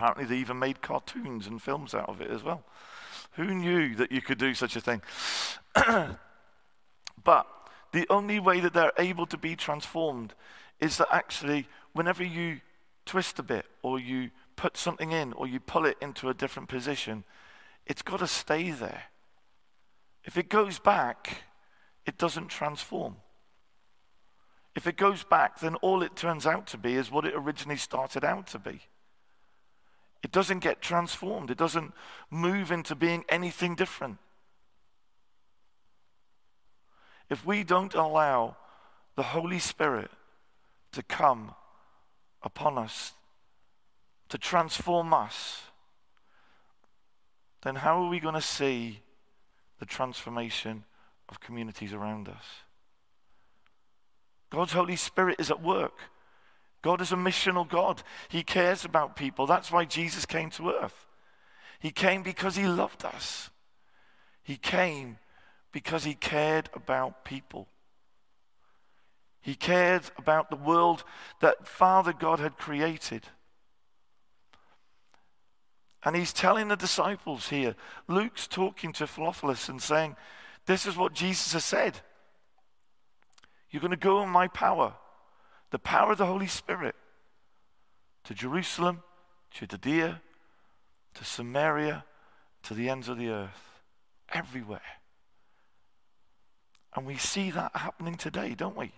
Apparently, 0.00 0.24
they 0.24 0.40
even 0.40 0.58
made 0.58 0.80
cartoons 0.80 1.46
and 1.46 1.60
films 1.60 1.94
out 1.94 2.08
of 2.08 2.22
it 2.22 2.30
as 2.30 2.42
well. 2.42 2.64
Who 3.32 3.54
knew 3.54 3.94
that 3.96 4.10
you 4.10 4.22
could 4.22 4.38
do 4.38 4.54
such 4.54 4.74
a 4.74 4.80
thing? 4.80 5.02
but 7.22 7.46
the 7.92 8.06
only 8.08 8.40
way 8.40 8.60
that 8.60 8.72
they're 8.72 8.94
able 8.96 9.26
to 9.26 9.36
be 9.36 9.54
transformed 9.56 10.32
is 10.80 10.96
that 10.96 11.08
actually, 11.12 11.68
whenever 11.92 12.24
you 12.24 12.62
twist 13.04 13.38
a 13.38 13.42
bit 13.42 13.66
or 13.82 14.00
you 14.00 14.30
put 14.56 14.78
something 14.78 15.12
in 15.12 15.34
or 15.34 15.46
you 15.46 15.60
pull 15.60 15.84
it 15.84 15.98
into 16.00 16.30
a 16.30 16.34
different 16.34 16.70
position, 16.70 17.24
it's 17.84 18.00
got 18.00 18.20
to 18.20 18.26
stay 18.26 18.70
there. 18.70 19.02
If 20.24 20.38
it 20.38 20.48
goes 20.48 20.78
back, 20.78 21.42
it 22.06 22.16
doesn't 22.16 22.48
transform. 22.48 23.16
If 24.74 24.86
it 24.86 24.96
goes 24.96 25.24
back, 25.24 25.60
then 25.60 25.74
all 25.74 26.02
it 26.02 26.16
turns 26.16 26.46
out 26.46 26.66
to 26.68 26.78
be 26.78 26.94
is 26.94 27.10
what 27.10 27.26
it 27.26 27.34
originally 27.36 27.76
started 27.76 28.24
out 28.24 28.46
to 28.46 28.58
be. 28.58 28.80
It 30.22 30.32
doesn't 30.32 30.58
get 30.58 30.82
transformed, 30.82 31.50
it 31.50 31.58
doesn't 31.58 31.92
move 32.30 32.70
into 32.70 32.94
being 32.94 33.24
anything 33.28 33.74
different. 33.74 34.18
If 37.30 37.46
we 37.46 37.64
don't 37.64 37.94
allow 37.94 38.56
the 39.16 39.22
Holy 39.22 39.58
Spirit 39.58 40.10
to 40.92 41.02
come 41.02 41.54
upon 42.42 42.76
us, 42.76 43.12
to 44.28 44.38
transform 44.38 45.14
us, 45.14 45.62
then 47.62 47.76
how 47.76 48.02
are 48.02 48.08
we 48.08 48.20
going 48.20 48.34
to 48.34 48.40
see 48.40 49.00
the 49.78 49.86
transformation 49.86 50.84
of 51.28 51.40
communities 51.40 51.92
around 51.92 52.28
us? 52.28 52.44
God's 54.50 54.72
Holy 54.72 54.96
Spirit 54.96 55.36
is 55.38 55.50
at 55.50 55.62
work. 55.62 55.98
God 56.82 57.00
is 57.00 57.12
a 57.12 57.16
missional 57.16 57.68
God. 57.68 58.02
He 58.28 58.42
cares 58.42 58.84
about 58.84 59.16
people. 59.16 59.46
That's 59.46 59.70
why 59.70 59.84
Jesus 59.84 60.24
came 60.24 60.50
to 60.50 60.70
earth. 60.70 61.06
He 61.78 61.90
came 61.90 62.22
because 62.22 62.56
he 62.56 62.66
loved 62.66 63.04
us. 63.04 63.50
He 64.42 64.56
came 64.56 65.18
because 65.72 66.04
he 66.04 66.14
cared 66.14 66.70
about 66.74 67.24
people. 67.24 67.68
He 69.40 69.54
cared 69.54 70.02
about 70.18 70.50
the 70.50 70.56
world 70.56 71.04
that 71.40 71.66
Father 71.66 72.12
God 72.12 72.40
had 72.40 72.58
created. 72.58 73.24
And 76.02 76.16
he's 76.16 76.32
telling 76.32 76.68
the 76.68 76.76
disciples 76.76 77.48
here, 77.48 77.74
Luke's 78.08 78.46
talking 78.46 78.92
to 78.94 79.06
Theophilus 79.06 79.68
and 79.68 79.82
saying, 79.82 80.16
This 80.66 80.86
is 80.86 80.96
what 80.96 81.12
Jesus 81.12 81.52
has 81.52 81.64
said. 81.64 82.00
You're 83.70 83.82
going 83.82 83.90
to 83.90 83.96
go 83.96 84.22
in 84.22 84.28
my 84.28 84.48
power 84.48 84.94
the 85.70 85.78
power 85.78 86.12
of 86.12 86.18
the 86.18 86.26
Holy 86.26 86.46
Spirit 86.46 86.94
to 88.24 88.34
Jerusalem, 88.34 89.02
to 89.54 89.66
Judea, 89.66 90.20
to 91.14 91.24
Samaria, 91.24 92.04
to 92.62 92.74
the 92.74 92.88
ends 92.88 93.08
of 93.08 93.18
the 93.18 93.30
earth, 93.30 93.82
everywhere. 94.32 94.80
And 96.94 97.06
we 97.06 97.16
see 97.16 97.50
that 97.50 97.74
happening 97.74 98.16
today, 98.16 98.54
don't 98.54 98.76
we? 98.76 98.92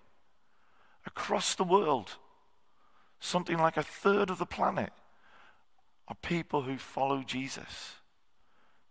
Across 1.06 1.56
the 1.56 1.64
world, 1.64 2.16
something 3.20 3.58
like 3.58 3.76
a 3.76 3.82
third 3.82 4.30
of 4.30 4.38
the 4.38 4.46
planet 4.46 4.92
are 6.08 6.16
people 6.22 6.62
who 6.62 6.78
follow 6.78 7.22
Jesus. 7.22 7.96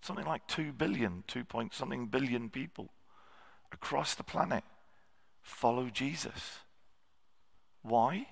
Something 0.02 0.26
like 0.26 0.48
2 0.48 0.74
billion, 0.74 1.24
2 1.28 1.44
point 1.44 1.74
something 1.74 2.08
billion 2.08 2.50
people 2.50 2.90
across 3.72 4.16
the 4.16 4.24
planet 4.24 4.64
follow 5.42 5.90
Jesus. 5.90 6.60
Why? 7.84 8.28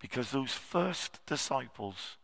Because 0.00 0.30
those 0.30 0.52
first 0.52 1.20
disciples 1.26 2.16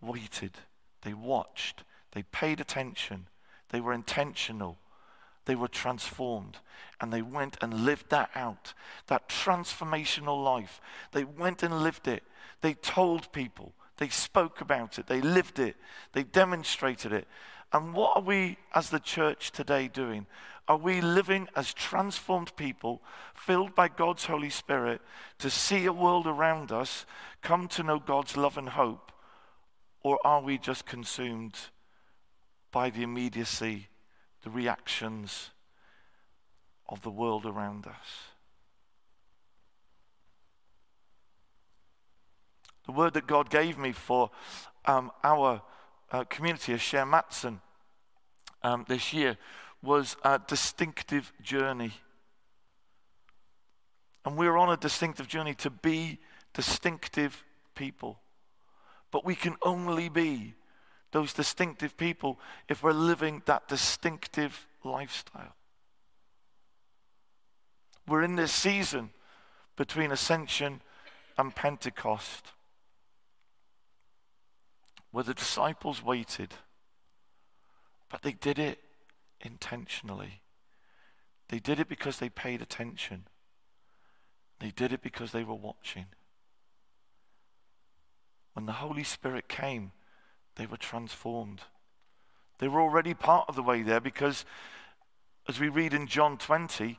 waited, 0.00 0.58
they 1.02 1.14
watched, 1.14 1.84
they 2.12 2.22
paid 2.24 2.60
attention, 2.60 3.26
they 3.70 3.80
were 3.80 3.92
intentional, 3.92 4.78
they 5.44 5.54
were 5.54 5.68
transformed, 5.68 6.58
and 7.00 7.12
they 7.12 7.22
went 7.22 7.56
and 7.60 7.84
lived 7.84 8.10
that 8.10 8.30
out. 8.34 8.74
That 9.06 9.28
transformational 9.28 10.42
life. 10.42 10.80
They 11.12 11.24
went 11.24 11.62
and 11.62 11.82
lived 11.82 12.08
it. 12.08 12.24
They 12.62 12.74
told 12.74 13.32
people, 13.32 13.72
they 13.98 14.08
spoke 14.08 14.60
about 14.60 14.98
it, 14.98 15.06
they 15.06 15.20
lived 15.20 15.58
it, 15.58 15.76
they 16.12 16.24
demonstrated 16.24 17.12
it. 17.12 17.26
And 17.72 17.94
what 17.94 18.16
are 18.16 18.22
we 18.22 18.58
as 18.74 18.90
the 18.90 19.00
church 19.00 19.52
today 19.52 19.88
doing? 19.88 20.26
Are 20.68 20.76
we 20.76 21.00
living 21.00 21.48
as 21.54 21.72
transformed 21.72 22.54
people, 22.56 23.00
filled 23.34 23.74
by 23.74 23.88
God's 23.88 24.24
Holy 24.24 24.50
Spirit, 24.50 25.00
to 25.38 25.48
see 25.48 25.84
a 25.86 25.92
world 25.92 26.26
around 26.26 26.72
us 26.72 27.06
come 27.40 27.68
to 27.68 27.84
know 27.84 28.00
God's 28.00 28.36
love 28.36 28.58
and 28.58 28.70
hope? 28.70 29.12
Or 30.02 30.18
are 30.24 30.40
we 30.40 30.58
just 30.58 30.84
consumed 30.84 31.56
by 32.72 32.90
the 32.90 33.02
immediacy, 33.02 33.88
the 34.42 34.50
reactions 34.50 35.50
of 36.88 37.02
the 37.02 37.10
world 37.10 37.46
around 37.46 37.86
us? 37.86 38.32
The 42.86 42.92
word 42.92 43.14
that 43.14 43.26
God 43.26 43.50
gave 43.50 43.78
me 43.78 43.92
for 43.92 44.30
um, 44.84 45.12
our 45.22 45.62
uh, 46.10 46.24
community, 46.24 46.72
a 46.72 46.78
Share 46.78 47.06
Matson, 47.06 47.60
um, 48.62 48.84
this 48.88 49.12
year 49.12 49.38
was 49.86 50.16
a 50.24 50.40
distinctive 50.46 51.32
journey. 51.42 51.92
And 54.24 54.36
we're 54.36 54.56
on 54.56 54.70
a 54.70 54.76
distinctive 54.76 55.28
journey 55.28 55.54
to 55.54 55.70
be 55.70 56.18
distinctive 56.52 57.44
people. 57.74 58.18
But 59.10 59.24
we 59.24 59.36
can 59.36 59.54
only 59.62 60.08
be 60.08 60.54
those 61.12 61.32
distinctive 61.32 61.96
people 61.96 62.38
if 62.68 62.82
we're 62.82 62.92
living 62.92 63.42
that 63.46 63.68
distinctive 63.68 64.66
lifestyle. 64.82 65.54
We're 68.08 68.22
in 68.22 68.36
this 68.36 68.52
season 68.52 69.10
between 69.76 70.10
Ascension 70.10 70.82
and 71.38 71.54
Pentecost 71.54 72.52
where 75.16 75.24
the 75.24 75.32
disciples 75.32 76.04
waited, 76.04 76.52
but 78.10 78.20
they 78.20 78.32
did 78.32 78.58
it 78.58 78.78
intentionally. 79.46 80.42
They 81.48 81.58
did 81.58 81.80
it 81.80 81.88
because 81.88 82.18
they 82.18 82.28
paid 82.28 82.60
attention. 82.60 83.28
They 84.60 84.70
did 84.70 84.92
it 84.92 85.02
because 85.02 85.32
they 85.32 85.44
were 85.44 85.54
watching. 85.54 86.06
When 88.52 88.66
the 88.66 88.72
Holy 88.72 89.04
Spirit 89.04 89.48
came, 89.48 89.92
they 90.56 90.66
were 90.66 90.76
transformed. 90.76 91.62
They 92.58 92.68
were 92.68 92.80
already 92.80 93.14
part 93.14 93.48
of 93.48 93.54
the 93.54 93.62
way 93.62 93.82
there 93.82 94.00
because, 94.00 94.44
as 95.48 95.60
we 95.60 95.68
read 95.68 95.92
in 95.92 96.06
John 96.06 96.38
20, 96.38 96.98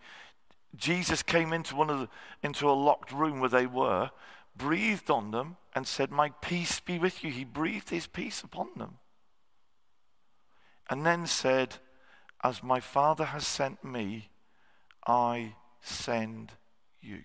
Jesus 0.75 1.23
came 1.23 1.51
into 1.51 1.75
one 1.75 1.89
of 1.89 1.99
the, 1.99 2.09
into 2.43 2.69
a 2.69 2.71
locked 2.71 3.11
room 3.11 3.39
where 3.39 3.49
they 3.49 3.65
were, 3.65 4.11
breathed 4.55 5.09
on 5.09 5.31
them, 5.31 5.57
and 5.73 5.87
said, 5.87 6.11
My 6.11 6.29
peace 6.41 6.79
be 6.79 6.99
with 6.99 7.23
you. 7.23 7.31
He 7.31 7.43
breathed 7.43 7.89
his 7.89 8.07
peace 8.07 8.43
upon 8.43 8.69
them. 8.77 8.99
And 10.89 11.05
then 11.05 11.25
said, 11.25 11.77
As 12.44 12.62
my 12.62 12.79
Father 12.79 13.25
has 13.25 13.46
sent 13.46 13.84
me, 13.84 14.29
I 15.06 15.56
send 15.82 16.53
you. 17.01 17.24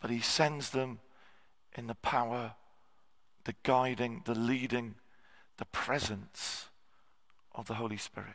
But 0.00 0.10
he 0.10 0.20
sends 0.20 0.70
them 0.70 1.00
in 1.76 1.86
the 1.86 1.94
power, 1.94 2.54
the 3.44 3.54
guiding, 3.62 4.22
the 4.24 4.34
leading, 4.34 4.96
the 5.58 5.64
presence 5.64 6.68
of 7.54 7.66
the 7.66 7.74
Holy 7.74 7.96
Spirit. 7.96 8.34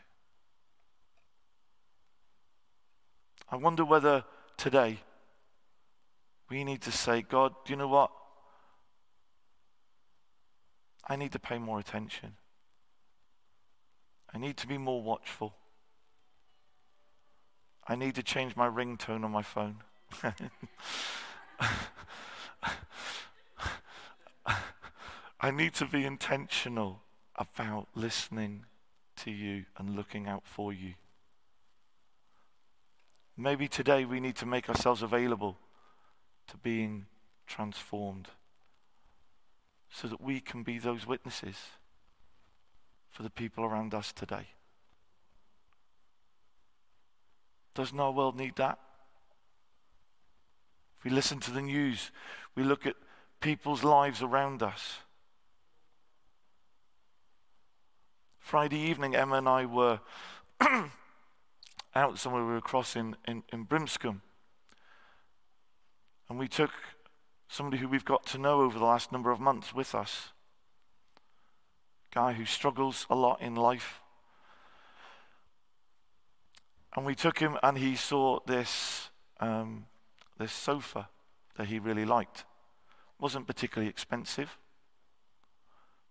I 3.49 3.55
wonder 3.55 3.85
whether 3.85 4.25
today 4.57 4.99
we 6.49 6.63
need 6.63 6.81
to 6.81 6.91
say, 6.91 7.21
God, 7.21 7.53
do 7.65 7.73
you 7.73 7.77
know 7.77 7.87
what? 7.87 8.11
I 11.07 11.15
need 11.15 11.31
to 11.33 11.39
pay 11.39 11.57
more 11.57 11.79
attention. 11.79 12.35
I 14.33 14.37
need 14.37 14.57
to 14.57 14.67
be 14.67 14.77
more 14.77 15.01
watchful. 15.01 15.53
I 17.87 17.95
need 17.95 18.15
to 18.15 18.23
change 18.23 18.55
my 18.55 18.67
ringtone 18.67 19.23
on 19.23 19.31
my 19.31 19.41
phone. 19.41 19.77
I 25.39 25.51
need 25.51 25.73
to 25.75 25.85
be 25.85 26.03
intentional 26.05 27.01
about 27.35 27.87
listening 27.95 28.65
to 29.17 29.31
you 29.31 29.65
and 29.77 29.95
looking 29.95 30.27
out 30.27 30.43
for 30.45 30.73
you. 30.73 30.95
Maybe 33.37 33.67
today 33.67 34.03
we 34.03 34.19
need 34.19 34.35
to 34.37 34.45
make 34.45 34.67
ourselves 34.67 35.03
available 35.03 35.57
to 36.47 36.57
being 36.57 37.05
transformed 37.45 38.29
so 39.89 40.07
that 40.07 40.19
we 40.19 40.39
can 40.39 40.63
be 40.63 40.79
those 40.79 41.05
witnesses 41.05 41.57
for 43.17 43.23
the 43.23 43.29
people 43.31 43.65
around 43.65 43.95
us 43.95 44.13
today. 44.13 44.49
Doesn't 47.73 47.99
our 47.99 48.11
world 48.11 48.37
need 48.37 48.57
that? 48.57 48.77
If 50.95 51.03
we 51.03 51.09
listen 51.09 51.39
to 51.39 51.49
the 51.49 51.63
news, 51.63 52.11
we 52.53 52.61
look 52.61 52.85
at 52.85 52.93
people's 53.39 53.83
lives 53.83 54.21
around 54.21 54.61
us. 54.61 54.99
Friday 58.37 58.77
evening, 58.77 59.15
Emma 59.15 59.37
and 59.37 59.49
I 59.49 59.65
were 59.65 59.99
out 61.95 62.19
somewhere, 62.19 62.45
we 62.45 62.53
were 62.53 62.61
crossing 62.61 63.15
in, 63.27 63.41
in 63.51 63.63
Brimscombe. 63.63 64.21
And 66.29 66.37
we 66.37 66.47
took 66.47 66.71
somebody 67.47 67.81
who 67.81 67.87
we've 67.87 68.05
got 68.05 68.27
to 68.27 68.37
know 68.37 68.61
over 68.61 68.77
the 68.77 68.85
last 68.85 69.11
number 69.11 69.31
of 69.31 69.39
months 69.39 69.73
with 69.73 69.95
us. 69.95 70.33
Guy 72.13 72.33
who 72.33 72.45
struggles 72.45 73.05
a 73.09 73.15
lot 73.15 73.41
in 73.41 73.55
life. 73.55 74.01
And 76.95 77.05
we 77.05 77.15
took 77.15 77.39
him 77.39 77.57
and 77.61 77.77
he 77.77 77.95
saw 77.95 78.39
this, 78.45 79.09
um, 79.39 79.85
this 80.37 80.51
sofa 80.51 81.09
that 81.55 81.67
he 81.67 81.79
really 81.79 82.05
liked. 82.05 82.45
Wasn't 83.19 83.47
particularly 83.47 83.89
expensive, 83.89 84.57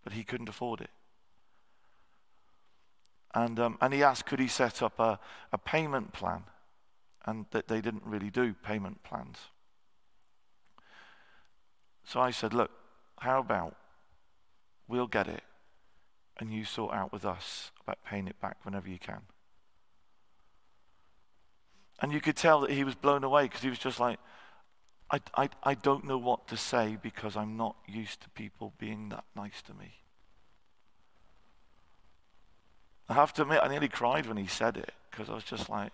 but 0.04 0.12
he 0.12 0.22
couldn't 0.22 0.48
afford 0.48 0.80
it. 0.80 0.90
And, 3.34 3.58
um, 3.58 3.78
and 3.80 3.92
he 3.92 4.02
asked, 4.02 4.26
could 4.26 4.40
he 4.40 4.48
set 4.48 4.82
up 4.82 4.98
a, 4.98 5.18
a 5.52 5.58
payment 5.58 6.12
plan? 6.12 6.44
And 7.24 7.46
that 7.50 7.66
they 7.66 7.80
didn't 7.80 8.04
really 8.04 8.30
do 8.30 8.54
payment 8.54 9.02
plans. 9.02 9.38
So 12.06 12.20
I 12.20 12.30
said, 12.30 12.54
Look, 12.54 12.70
how 13.18 13.40
about 13.40 13.74
we'll 14.86 15.08
get 15.08 15.26
it 15.26 15.42
and 16.38 16.52
you 16.52 16.64
sort 16.64 16.94
out 16.94 17.12
with 17.12 17.24
us 17.24 17.70
about 17.82 17.98
paying 18.04 18.28
it 18.28 18.40
back 18.40 18.58
whenever 18.64 18.88
you 18.88 18.98
can? 18.98 19.22
And 22.00 22.12
you 22.12 22.20
could 22.20 22.36
tell 22.36 22.60
that 22.60 22.70
he 22.70 22.84
was 22.84 22.94
blown 22.94 23.24
away 23.24 23.44
because 23.44 23.62
he 23.62 23.70
was 23.70 23.78
just 23.78 23.98
like, 23.98 24.18
I, 25.10 25.20
I, 25.34 25.48
I 25.62 25.74
don't 25.74 26.04
know 26.04 26.18
what 26.18 26.48
to 26.48 26.56
say 26.56 26.98
because 27.00 27.36
I'm 27.36 27.56
not 27.56 27.76
used 27.86 28.20
to 28.22 28.28
people 28.30 28.72
being 28.78 29.08
that 29.10 29.24
nice 29.34 29.62
to 29.62 29.74
me. 29.74 29.94
I 33.08 33.14
have 33.14 33.32
to 33.34 33.42
admit, 33.42 33.60
I 33.62 33.68
nearly 33.68 33.88
cried 33.88 34.26
when 34.26 34.36
he 34.36 34.48
said 34.48 34.76
it 34.76 34.92
because 35.10 35.30
I 35.30 35.34
was 35.34 35.44
just 35.44 35.70
like, 35.70 35.92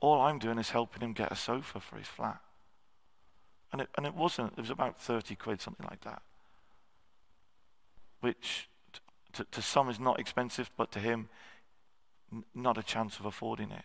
all 0.00 0.20
I'm 0.20 0.38
doing 0.38 0.58
is 0.58 0.70
helping 0.70 1.02
him 1.02 1.12
get 1.12 1.30
a 1.30 1.36
sofa 1.36 1.78
for 1.78 1.96
his 1.96 2.08
flat. 2.08 2.40
And 3.72 3.82
it, 3.82 3.88
and 3.96 4.04
it 4.04 4.14
wasn't, 4.14 4.54
it 4.56 4.60
was 4.60 4.70
about 4.70 5.00
30 5.00 5.36
quid, 5.36 5.60
something 5.60 5.86
like 5.88 6.00
that. 6.00 6.22
Which 8.20 8.68
to, 9.34 9.44
to 9.44 9.62
some 9.62 9.88
is 9.88 10.00
not 10.00 10.18
expensive, 10.18 10.70
but 10.76 10.90
to 10.92 10.98
him, 10.98 11.28
n- 12.32 12.44
not 12.54 12.78
a 12.78 12.82
chance 12.82 13.18
of 13.18 13.24
affording 13.24 13.70
it. 13.70 13.84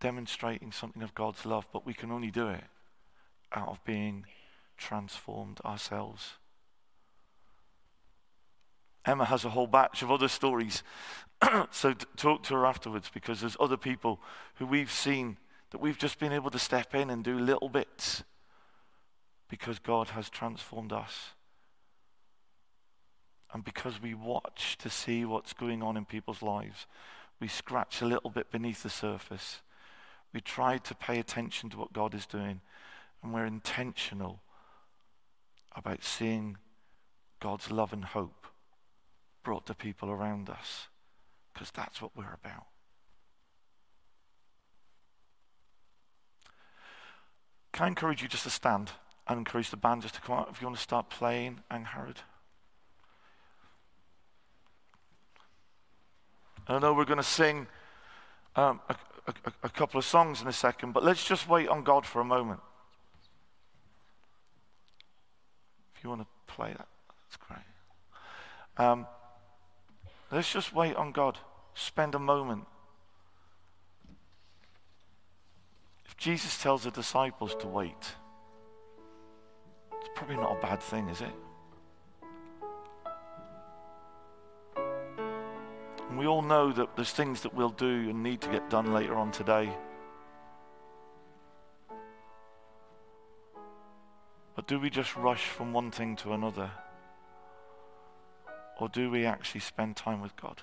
Demonstrating 0.00 0.72
something 0.72 1.02
of 1.02 1.14
God's 1.14 1.46
love, 1.46 1.66
but 1.72 1.86
we 1.86 1.94
can 1.94 2.10
only 2.10 2.30
do 2.30 2.48
it 2.48 2.64
out 3.52 3.68
of 3.68 3.84
being 3.84 4.26
transformed 4.76 5.60
ourselves. 5.64 6.34
Emma 9.04 9.24
has 9.24 9.44
a 9.44 9.50
whole 9.50 9.66
batch 9.66 10.02
of 10.02 10.10
other 10.10 10.28
stories. 10.28 10.82
so 11.70 11.92
t- 11.92 12.06
talk 12.16 12.42
to 12.44 12.54
her 12.54 12.66
afterwards 12.66 13.10
because 13.12 13.40
there's 13.40 13.56
other 13.60 13.76
people 13.76 14.20
who 14.56 14.66
we've 14.66 14.90
seen 14.90 15.38
that 15.70 15.80
we've 15.80 15.98
just 15.98 16.18
been 16.18 16.32
able 16.32 16.50
to 16.50 16.58
step 16.58 16.94
in 16.94 17.10
and 17.10 17.24
do 17.24 17.38
little 17.38 17.68
bits 17.68 18.24
because 19.48 19.78
God 19.78 20.10
has 20.10 20.28
transformed 20.28 20.92
us. 20.92 21.30
And 23.52 23.64
because 23.64 24.02
we 24.02 24.14
watch 24.14 24.76
to 24.78 24.90
see 24.90 25.24
what's 25.24 25.52
going 25.52 25.82
on 25.82 25.96
in 25.96 26.04
people's 26.04 26.42
lives, 26.42 26.86
we 27.40 27.48
scratch 27.48 28.02
a 28.02 28.06
little 28.06 28.30
bit 28.30 28.50
beneath 28.50 28.82
the 28.82 28.90
surface. 28.90 29.62
We 30.32 30.40
try 30.40 30.78
to 30.78 30.94
pay 30.94 31.18
attention 31.18 31.70
to 31.70 31.78
what 31.78 31.92
God 31.92 32.14
is 32.14 32.26
doing, 32.26 32.60
and 33.22 33.32
we're 33.32 33.46
intentional 33.46 34.40
about 35.74 36.02
seeing 36.02 36.56
God's 37.40 37.70
love 37.70 37.92
and 37.92 38.04
hope 38.04 38.46
brought 39.42 39.66
to 39.66 39.74
people 39.74 40.10
around 40.10 40.50
us 40.50 40.88
because 41.52 41.70
that's 41.70 42.02
what 42.02 42.16
we're 42.16 42.24
about. 42.24 42.66
Can 47.72 47.84
I 47.84 47.88
encourage 47.88 48.22
you 48.22 48.28
just 48.28 48.44
to 48.44 48.50
stand 48.50 48.92
and 49.28 49.38
encourage 49.38 49.70
the 49.70 49.76
band 49.76 50.02
just 50.02 50.14
to 50.14 50.20
come 50.20 50.38
out 50.38 50.48
if 50.50 50.60
you 50.60 50.66
want 50.66 50.76
to 50.76 50.82
start 50.82 51.10
playing 51.10 51.60
Angharad? 51.70 52.18
I 56.68 56.78
know 56.78 56.92
we're 56.92 57.04
going 57.04 57.18
to 57.18 57.22
sing 57.22 57.68
um, 58.56 58.80
a, 58.88 58.96
a, 59.26 59.52
a 59.64 59.68
couple 59.68 59.98
of 59.98 60.04
songs 60.04 60.42
in 60.42 60.48
a 60.48 60.52
second, 60.52 60.92
but 60.92 61.04
let's 61.04 61.24
just 61.24 61.48
wait 61.48 61.68
on 61.68 61.84
God 61.84 62.04
for 62.04 62.20
a 62.20 62.24
moment. 62.24 62.60
If 65.94 66.02
you 66.02 66.10
want 66.10 66.22
to 66.22 66.52
play 66.52 66.68
that, 66.68 66.88
that's 67.24 67.36
great. 67.36 67.66
Um, 68.76 69.06
Let's 70.30 70.52
just 70.52 70.74
wait 70.74 70.96
on 70.96 71.12
God. 71.12 71.38
Spend 71.74 72.14
a 72.14 72.18
moment 72.18 72.66
If 76.04 76.16
Jesus 76.16 76.60
tells 76.62 76.84
the 76.84 76.90
disciples 76.90 77.54
to 77.56 77.66
wait, 77.66 78.14
it's 80.06 80.14
probably 80.14 80.36
not 80.36 80.56
a 80.56 80.60
bad 80.60 80.80
thing, 80.80 81.08
is 81.08 81.20
it? 81.20 81.32
And 86.08 86.16
we 86.16 86.26
all 86.26 86.42
know 86.42 86.72
that 86.72 86.94
there's 86.94 87.10
things 87.10 87.40
that 87.42 87.52
we'll 87.54 87.70
do 87.70 88.08
and 88.10 88.22
need 88.22 88.40
to 88.42 88.50
get 88.50 88.70
done 88.70 88.94
later 88.94 89.16
on 89.16 89.32
today. 89.32 89.68
But 94.54 94.68
do 94.68 94.78
we 94.78 94.90
just 94.90 95.16
rush 95.16 95.44
from 95.48 95.72
one 95.72 95.90
thing 95.90 96.14
to 96.16 96.32
another? 96.32 96.70
Or 98.80 98.88
do 98.88 99.10
we 99.10 99.26
actually 99.26 99.60
spend 99.60 99.96
time 99.96 100.20
with 100.20 100.36
God? 100.36 100.62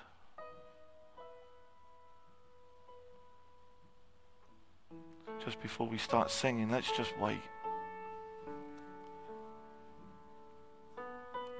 Just 5.44 5.60
before 5.60 5.86
we 5.86 5.98
start 5.98 6.30
singing, 6.30 6.70
let's 6.70 6.90
just 6.96 7.16
wait. 7.18 7.40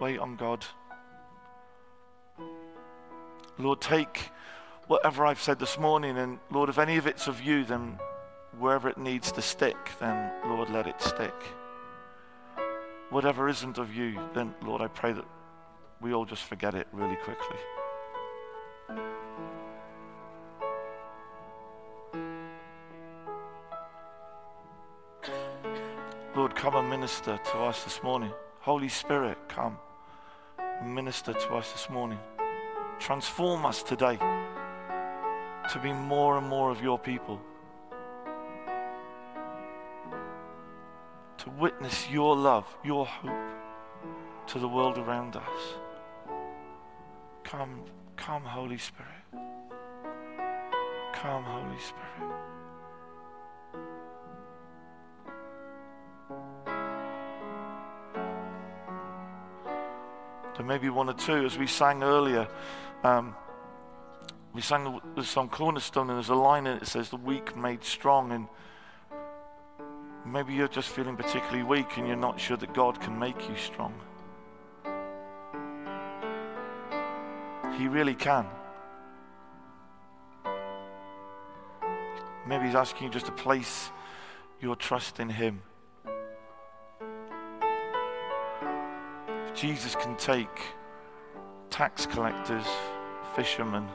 Wait 0.01 0.19
on 0.19 0.37
God. 0.37 0.65
Lord, 3.59 3.81
take 3.81 4.31
whatever 4.89 5.25
I've 5.25 5.41
said 5.41 5.59
this 5.59 5.79
morning, 5.79 6.19
and 6.19 6.39
Lord, 6.51 6.69
if 6.69 6.79
any 6.79 6.97
of 6.97 7.07
it's 7.07 7.29
of 7.29 7.41
you, 7.41 7.65
then 7.65 7.99
wherever 8.59 8.89
it 8.89 8.99
needs 8.99 9.31
to 9.33 9.43
stick, 9.43 9.77
then 10.01 10.33
Lord, 10.47 10.71
let 10.71 10.87
it 10.87 11.01
stick. 11.01 11.35
Whatever 13.11 13.49
isn't 13.49 13.79
of 13.79 13.95
you, 13.95 14.19
then 14.35 14.55
Lord, 14.63 14.83
I 14.83 14.89
pray 14.89 15.13
that 15.13 15.25
we 16.01 16.13
all 16.13 16.25
just 16.25 16.43
forget 16.43 16.75
it 16.75 16.89
really 16.93 17.17
quickly. 17.17 17.57
Lord, 26.35 26.57
come 26.57 26.75
and 26.75 26.91
minister 26.91 27.39
to 27.53 27.59
us 27.59 27.85
this 27.85 28.03
morning. 28.03 28.33
Holy 28.65 28.89
Spirit, 28.89 29.37
come 29.47 29.77
minister 30.83 31.35
to 31.35 31.49
us 31.51 31.71
this 31.73 31.91
morning. 31.91 32.19
Transform 32.99 33.67
us 33.67 33.83
today 33.83 34.17
to 34.17 35.79
be 35.83 35.93
more 35.93 36.39
and 36.39 36.49
more 36.49 36.71
of 36.71 36.83
your 36.83 36.99
people. 36.99 37.39
To 41.37 41.51
witness 41.61 42.09
your 42.09 42.35
love, 42.35 42.65
your 42.83 43.05
hope 43.05 43.51
to 44.47 44.59
the 44.59 44.67
world 44.67 44.97
around 44.97 45.37
us. 45.37 45.75
Come, 47.43 47.83
come, 48.17 48.45
Holy 48.45 48.79
Spirit. 48.79 49.13
Come, 51.13 51.45
Holy 51.45 51.79
Spirit. 51.79 52.54
There 60.57 60.65
may 60.65 60.79
be 60.79 60.89
one 60.89 61.09
or 61.09 61.15
two, 61.15 61.45
as 61.45 61.59
we 61.59 61.67
sang 61.67 62.05
earlier. 62.05 62.47
Um, 63.03 63.35
we 64.55 64.61
sang 64.61 65.01
the, 65.17 65.25
song 65.25 65.49
Cornerstone, 65.49 66.09
and 66.11 66.17
there's 66.17 66.29
a 66.29 66.35
line 66.37 66.69
in 66.69 66.77
it 66.77 66.81
that 66.81 66.87
says, 66.87 67.11
The 67.11 67.17
weak 67.17 67.57
made 67.57 67.83
strong. 67.83 68.31
And 68.31 68.47
maybe 70.25 70.55
you're 70.55 70.69
just 70.69 70.91
feeling 70.91 71.17
particularly 71.17 71.65
weak 71.65 71.97
and 71.97 72.07
you're 72.07 72.17
not 72.17 72.39
sure 72.39 72.57
that 72.57 72.73
God 72.73 73.01
can 73.01 73.19
make 73.19 73.49
you 73.49 73.57
strong. 73.57 73.95
He 77.77 77.89
really 77.89 78.15
can. 78.15 78.47
Maybe 82.47 82.67
He's 82.67 82.77
asking 82.77 83.09
you 83.09 83.13
just 83.13 83.27
to 83.27 83.33
place 83.33 83.91
your 84.61 84.77
trust 84.77 85.19
in 85.19 85.31
Him. 85.31 85.63
Jesus 89.55 89.95
can 89.95 90.17
take 90.17 90.61
tax 91.71 92.07
collectors, 92.07 92.67
fishermen, 93.37 93.87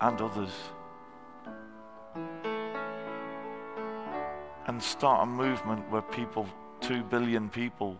and 0.00 0.20
others 0.20 0.52
and 4.66 4.82
start 4.82 5.22
a 5.22 5.26
movement 5.26 5.88
where 5.90 6.02
people, 6.02 6.46
two 6.80 7.02
billion 7.04 7.48
people, 7.48 7.96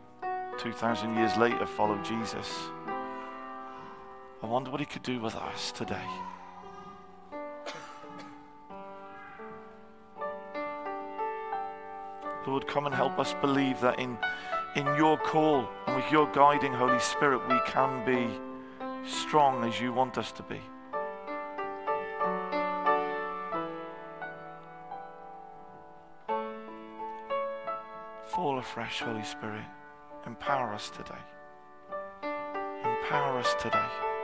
2,000 0.58 1.14
years 1.16 1.36
later, 1.36 1.64
follow 1.64 1.96
Jesus. 2.02 2.52
I 4.42 4.46
wonder 4.46 4.70
what 4.70 4.80
he 4.80 4.86
could 4.86 5.02
do 5.02 5.20
with 5.20 5.36
us 5.36 5.70
today. 5.72 6.04
Lord, 12.46 12.66
come 12.66 12.86
and 12.86 12.94
help 12.94 13.18
us 13.18 13.34
believe 13.40 13.80
that 13.80 13.98
in, 13.98 14.16
in 14.76 14.86
your 14.94 15.16
call 15.16 15.66
and 15.86 15.96
with 15.96 16.12
your 16.12 16.30
guiding 16.32 16.72
Holy 16.72 17.00
Spirit, 17.00 17.40
we 17.48 17.58
can 17.66 18.04
be 18.04 18.28
strong 19.08 19.64
as 19.64 19.80
you 19.80 19.90
want 19.90 20.18
us 20.18 20.30
to 20.32 20.42
be. 20.42 20.60
Fall 28.26 28.58
afresh, 28.58 29.00
Holy 29.00 29.24
Spirit. 29.24 29.64
Empower 30.26 30.74
us 30.74 30.90
today. 30.90 31.14
Empower 32.84 33.38
us 33.38 33.54
today. 33.58 34.15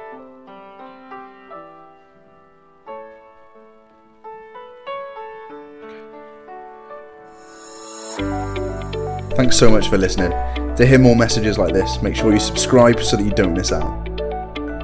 Thanks 9.34 9.58
so 9.58 9.70
much 9.70 9.88
for 9.88 9.96
listening. 9.96 10.30
To 10.76 10.86
hear 10.86 10.98
more 10.98 11.16
messages 11.16 11.56
like 11.56 11.72
this, 11.72 12.02
make 12.02 12.14
sure 12.14 12.32
you 12.32 12.40
subscribe 12.40 13.00
so 13.00 13.16
that 13.16 13.24
you 13.24 13.30
don't 13.30 13.54
miss 13.54 13.72
out. 13.72 14.06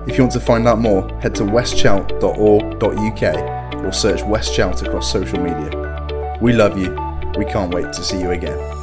If 0.08 0.16
you 0.16 0.24
want 0.24 0.32
to 0.32 0.40
find 0.40 0.66
out 0.66 0.78
more, 0.78 1.06
head 1.20 1.34
to 1.34 1.42
westchelt.org.uk 1.42 3.84
or 3.84 3.92
search 3.92 4.22
West 4.22 4.54
Chelt 4.54 4.86
across 4.86 5.12
social 5.12 5.38
media. 5.38 6.38
We 6.40 6.54
love 6.54 6.78
you. 6.78 6.96
We 7.36 7.44
can't 7.44 7.74
wait 7.74 7.92
to 7.92 8.02
see 8.02 8.20
you 8.20 8.30
again. 8.30 8.77